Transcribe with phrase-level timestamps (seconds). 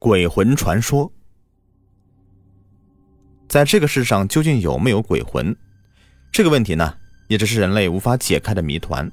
[0.00, 1.12] 鬼魂传说，
[3.46, 5.54] 在这个世上究竟有没有鬼魂？
[6.32, 6.96] 这个问题呢，
[7.28, 9.12] 一直是人类无法解开的谜团。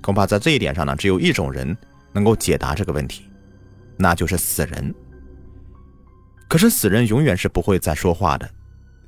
[0.00, 1.76] 恐怕在这一点上呢，只有一种人
[2.10, 3.24] 能够解答这个问题，
[3.98, 4.94] 那就是死人。
[6.48, 8.48] 可是死人永远是不会再说话的，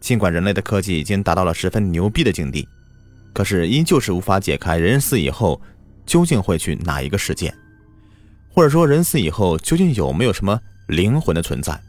[0.01, 2.69] 尽管人类的科技已经达到了十分牛逼的境地，
[3.33, 5.59] 可是依旧是无法解开人死以后
[6.05, 7.55] 究竟会去哪一个世界，
[8.53, 10.61] 或者说人死以后究竟有没有什么？
[10.87, 11.81] 灵魂的存在。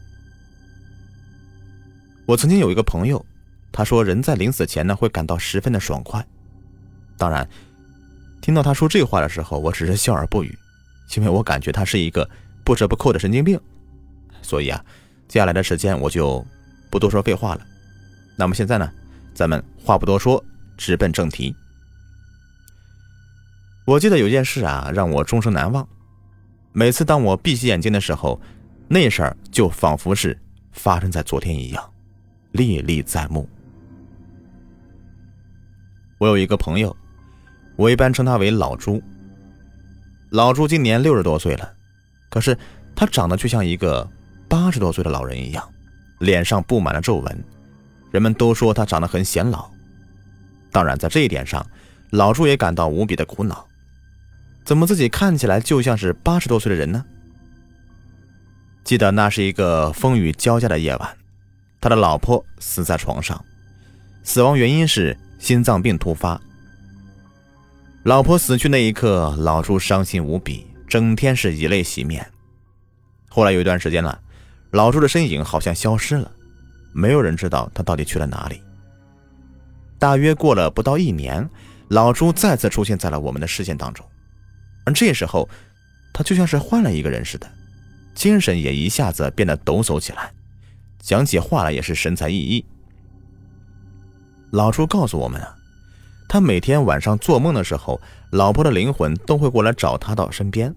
[2.26, 3.24] 我曾经有一个朋友，
[3.72, 6.24] 他说人在临死前呢会感到十分的爽快。
[7.16, 7.48] 当然，
[8.40, 10.56] 听到他说这话的时候，我只是笑而不语，
[11.16, 12.28] 因为我感觉他是一个
[12.64, 13.58] 不折不扣的神经病。
[14.42, 14.84] 所以啊，
[15.26, 16.44] 接下来的时间我就
[16.90, 17.66] 不多说废话了。
[18.36, 18.90] 那么现在呢，
[19.34, 20.42] 咱们话不多说，
[20.76, 21.54] 直奔正题。
[23.86, 25.88] 我记得有件事啊，让我终生难忘。
[26.72, 28.40] 每次当我闭起眼睛的时候，
[28.90, 30.36] 那事儿就仿佛是
[30.72, 31.92] 发生在昨天一样，
[32.52, 33.46] 历历在目。
[36.18, 36.96] 我有一个朋友，
[37.76, 39.02] 我一般称他为老朱。
[40.30, 41.70] 老朱今年六十多岁了，
[42.30, 42.56] 可是
[42.96, 44.08] 他长得却像一个
[44.48, 45.68] 八十多岁的老人一样，
[46.20, 47.44] 脸上布满了皱纹，
[48.10, 49.70] 人们都说他长得很显老。
[50.72, 51.64] 当然，在这一点上，
[52.10, 53.66] 老朱也感到无比的苦恼：
[54.64, 57.04] 怎么自己看起来就像是八十多岁的人呢？
[58.88, 61.16] 记得那是一个风雨交加的夜晚，
[61.78, 63.44] 他的老婆死在床上，
[64.22, 66.40] 死亡原因是心脏病突发。
[68.04, 72.26] 老婆死去那一刻，老朱伤心无比，整天是以泪洗面。
[73.28, 74.18] 后来有一段时间了，
[74.70, 76.32] 老朱的身影好像消失了，
[76.94, 78.58] 没有人知道他到底去了哪里。
[79.98, 81.46] 大约过了不到一年，
[81.88, 84.02] 老朱再次出现在了我们的视线当中，
[84.86, 85.46] 而这时候，
[86.14, 87.46] 他就像是换了一个人似的。
[88.18, 90.32] 精神也一下子变得抖擞起来，
[90.98, 92.64] 讲起话来也是神采奕奕。
[94.50, 95.54] 老朱告诉我们啊，
[96.28, 98.00] 他每天晚上做梦的时候，
[98.32, 100.74] 老婆的灵魂都会过来找他到身边。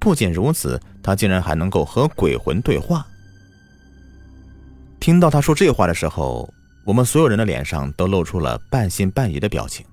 [0.00, 3.06] 不仅如此，他竟然还能够和鬼魂对话。
[4.98, 6.52] 听到他说这话的时候，
[6.84, 9.86] 我们所有人的脸上都露出了半信半疑的表情，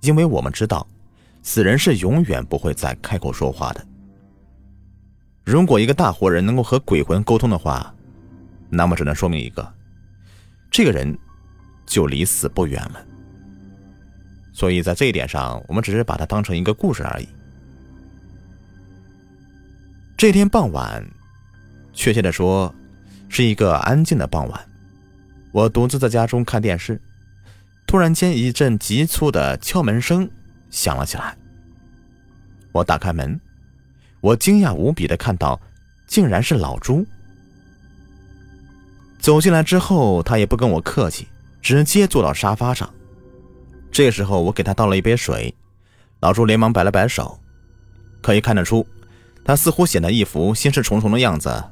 [0.00, 0.86] 因为我们知道，
[1.42, 3.86] 死人是永远不会再开口说话的。
[5.50, 7.92] 如果一个大活人能够和鬼魂沟通的话，
[8.68, 9.74] 那么只能说明一个，
[10.70, 11.18] 这个人
[11.84, 13.04] 就离死不远了。
[14.52, 17.28] 所以在这一点上，我们只是把它当成一个故事而已。
[20.16, 21.04] 这天傍晚，
[21.92, 22.72] 确切的说，
[23.28, 24.68] 是一个安静的傍晚，
[25.50, 27.00] 我独自在家中看电视，
[27.88, 30.30] 突然间一阵急促的敲门声
[30.70, 31.36] 响了起来。
[32.70, 33.40] 我打开门。
[34.20, 35.60] 我惊讶无比的看到，
[36.06, 37.06] 竟然是老朱。
[39.18, 41.28] 走进来之后，他也不跟我客气，
[41.60, 42.88] 直接坐到沙发上。
[43.92, 45.54] 这时候，我给他倒了一杯水，
[46.20, 47.38] 老朱连忙摆了摆手，
[48.22, 48.86] 可以看得出，
[49.44, 51.62] 他似乎显得一副心事重重的样子。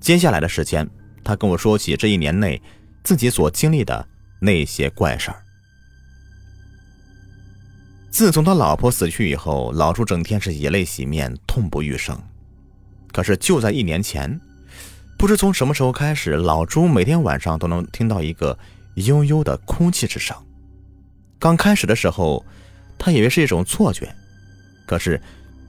[0.00, 0.88] 接下来的时间，
[1.22, 2.60] 他跟我说起这一年内
[3.04, 4.06] 自己所经历的
[4.40, 5.42] 那些怪事儿。
[8.10, 12.20] 自从他老婆死去以后，老朱整天是以泪洗面，痛不欲生。
[13.12, 14.40] 可是就在一年前，
[15.16, 18.58] 不知从什么时候开始，老朱每天晚上都能听到一个
[18.94, 20.36] 悠悠的哭泣之声。
[21.38, 22.44] 刚开始的时候，
[22.98, 24.12] 他以为是一种错觉，
[24.86, 25.20] 可是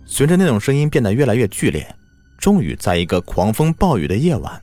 [0.05, 1.95] 随着那种声音变得越来越剧烈，
[2.39, 4.61] 终于在一个狂风暴雨的夜晚，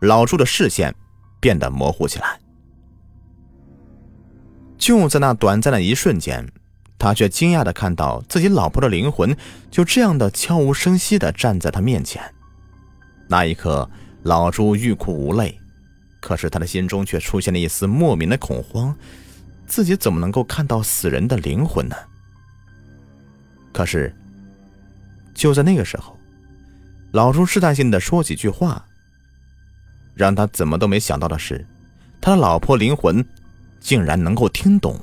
[0.00, 0.94] 老朱的视线
[1.40, 2.38] 变得模糊起来。
[4.78, 6.48] 就在那短暂的一瞬间。
[6.98, 9.36] 他却惊讶的看到自己老婆的灵魂
[9.70, 12.22] 就这样的悄无声息的站在他面前。
[13.28, 13.88] 那一刻，
[14.22, 15.58] 老朱欲哭无泪，
[16.20, 18.96] 可是他的心中却出现了一丝莫名的恐慌：
[19.66, 21.96] 自己怎么能够看到死人的灵魂呢？
[23.72, 24.12] 可是，
[25.34, 26.18] 就在那个时候，
[27.12, 28.84] 老朱试探性的说几句话。
[30.14, 31.64] 让他怎么都没想到的是，
[32.20, 33.24] 他的老婆灵魂
[33.78, 34.98] 竟然能够听懂。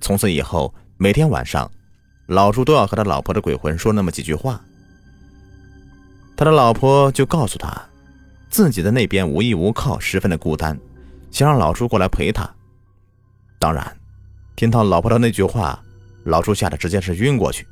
[0.00, 1.70] 从此以后，每天晚上，
[2.26, 4.60] 老朱都要和他老婆的鬼魂说那么几句话。
[6.36, 7.70] 他的老婆就告诉他，
[8.48, 10.78] 自己在那边无依无靠，十分的孤单，
[11.30, 12.48] 想让老朱过来陪他。
[13.58, 13.96] 当然，
[14.54, 15.82] 听到老婆的那句话，
[16.24, 17.66] 老朱吓得直接是晕过去，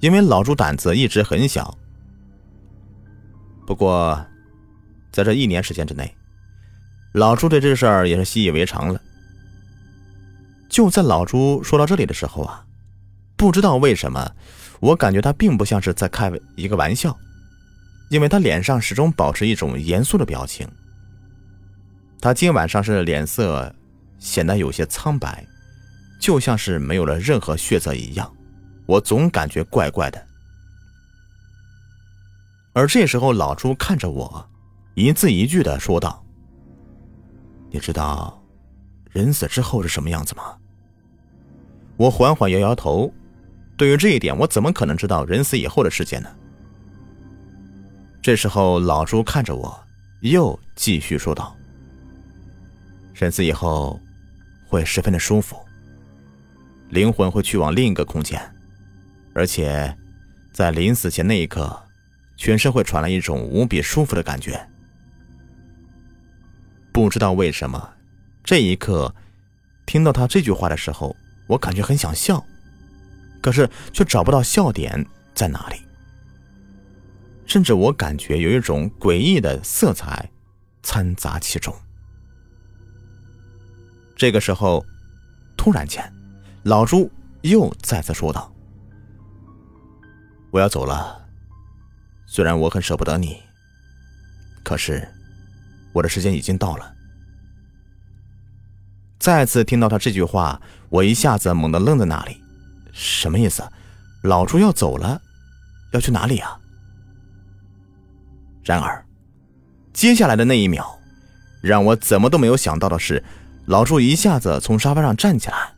[0.00, 1.76] 因为老朱胆子一直很小。
[3.66, 4.22] 不过，
[5.10, 6.14] 在这一年时间之内，
[7.12, 9.00] 老朱对这事儿也是习以为常了。
[10.72, 12.64] 就在老朱说到这里的时候啊，
[13.36, 14.34] 不知道为什么，
[14.80, 17.14] 我感觉他并不像是在开一个玩笑，
[18.08, 20.66] 因为他脸上始终保持一种严肃的表情。
[22.22, 23.70] 他今晚上是脸色
[24.18, 25.46] 显得有些苍白，
[26.18, 28.34] 就像是没有了任何血色一样，
[28.86, 30.26] 我总感觉怪怪的。
[32.72, 34.50] 而这时候，老朱看着我，
[34.94, 36.24] 一字一句的说道
[37.70, 38.42] ：“你知道
[39.10, 40.56] 人死之后是什么样子吗？”
[41.96, 43.12] 我缓缓摇摇头。
[43.76, 46.28] 对于这一点，我怎么可能知道人死以后的世界呢？
[48.20, 49.82] 这时候，老朱看着我，
[50.20, 51.56] 又继续说道
[53.14, 53.98] ：“人死以后
[54.68, 55.56] 会十分的舒服，
[56.90, 58.40] 灵魂会去往另一个空间，
[59.34, 59.96] 而且
[60.52, 61.76] 在临死前那一刻。”
[62.34, 64.60] 全身会传来一种无比舒服的感觉。
[66.90, 67.92] 不知道为什么，
[68.42, 69.14] 这一刻
[69.86, 71.14] 听到他这句话的时候，
[71.46, 72.44] 我感觉很想笑，
[73.42, 75.76] 可是却找不到笑点在哪里。
[77.46, 80.30] 甚至我感觉有一种诡异的色彩
[80.82, 81.74] 掺杂其中。
[84.16, 84.84] 这个时候，
[85.56, 86.02] 突然间，
[86.62, 87.10] 老朱
[87.42, 88.54] 又再次说道
[90.52, 91.20] ：“我要走了。”
[92.24, 93.42] 虽然我很舍不得你，
[94.62, 95.06] 可是
[95.92, 96.94] 我的时间已经到了。
[99.18, 100.62] 再次听到他这句话，
[100.92, 102.36] 我一下子猛地愣在那里。
[102.92, 103.66] 什么意思？
[104.22, 105.18] 老朱要走了，
[105.92, 106.58] 要去哪里啊？
[108.62, 109.02] 然而，
[109.94, 110.98] 接下来的那一秒，
[111.62, 113.24] 让我怎么都没有想到的是，
[113.64, 115.72] 老朱一下子从沙发上站起来。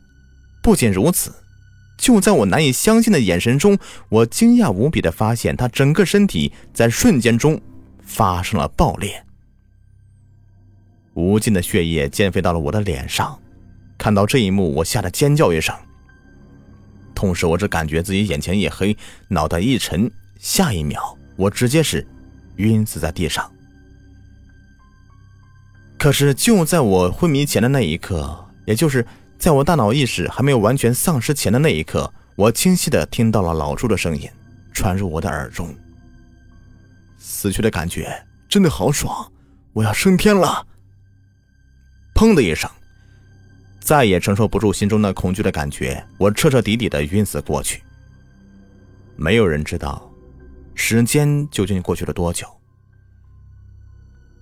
[0.61, 1.33] 不仅如此。
[1.97, 3.79] 就在我难以相信的眼神中，
[4.09, 7.61] 我惊讶无比的发现，他整个身体在瞬间中
[8.03, 9.25] 发生了爆裂，
[11.13, 13.39] 无尽的血液溅飞到了我的脸上。
[14.05, 15.75] 看到这一幕，我吓得尖叫一声，
[17.15, 18.95] 同时我只感觉自己眼前一黑，
[19.29, 22.05] 脑袋一沉，下一秒我直接是
[22.57, 23.51] 晕死在地上。
[25.97, 29.03] 可是就在我昏迷前的那一刻，也就是。
[29.39, 34.29] 在我大脑意识还没有完全丧失前的那一刻，我清晰的听到了老朱的声音
[34.71, 35.75] 传入我的耳中。
[37.17, 39.31] 死去的感觉真的好爽，
[39.73, 40.63] 我要升天了！
[42.13, 42.69] 砰的一声，
[43.85, 47.83] 再也承受不住心中那恐惧的感觉，我彻彻底底的晕死过去。
[49.15, 50.11] 没有人知道，
[50.73, 52.47] 时间究竟过去了多久。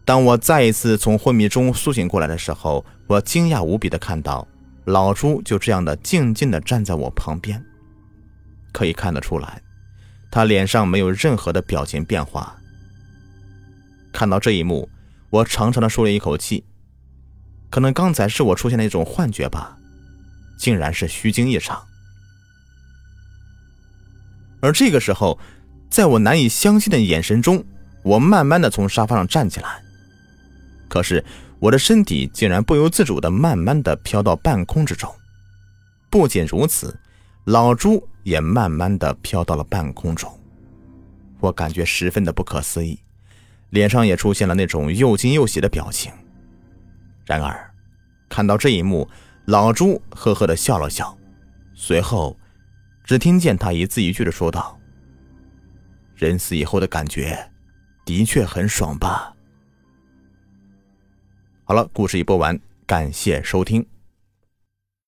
[0.06, 4.48] 当我再一次从昏迷中苏醒过来的时候，我惊讶无比的看到。
[4.86, 7.62] 老朱就这样的静静的站在我旁边，
[8.72, 9.62] 可以看得出来，
[10.32, 12.56] 他脸上没有任何的表情变化。
[14.14, 14.90] 看到这一幕，
[15.30, 16.64] 我长长的舒了一口气，
[17.74, 19.76] 可能刚才是我出现了一种幻觉吧，
[20.60, 21.84] 竟然是虚惊一场。
[24.62, 25.40] 而这个时候，
[25.90, 27.66] 在我难以相信的眼神中，
[28.04, 29.82] 我慢慢的从沙发上站起来，
[30.88, 31.26] 可是。
[31.60, 35.10] 我的身体竟然不由自主的慢慢的飘到半空之中，
[36.10, 37.00] 不仅如此，
[37.46, 40.30] 老朱也慢慢的飘到了半空中，
[41.40, 43.00] 我感觉十分的不可思议，
[43.70, 46.12] 脸上也出现了那种又惊又喜的表情。
[47.26, 47.74] 然而，
[48.30, 49.08] 看到这一幕，
[49.46, 51.18] 老朱呵呵的笑了笑，
[51.74, 52.38] 随后，
[53.04, 54.80] 只听见他一字一句的说道
[56.16, 57.52] ：“人死以后的感觉，
[58.06, 59.34] 的确很爽吧。”
[61.66, 63.86] 好了，故事已播完，感谢收听。